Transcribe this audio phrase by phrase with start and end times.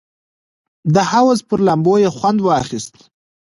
[0.93, 2.93] د حوض پر لامبو یې خوند واخیست.